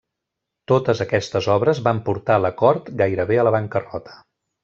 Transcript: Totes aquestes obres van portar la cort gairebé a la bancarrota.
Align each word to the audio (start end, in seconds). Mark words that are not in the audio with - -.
Totes 0.71 1.01
aquestes 1.05 1.49
obres 1.57 1.81
van 1.89 2.01
portar 2.09 2.39
la 2.47 2.51
cort 2.63 2.89
gairebé 3.03 3.39
a 3.43 3.45
la 3.51 3.53
bancarrota. 3.59 4.19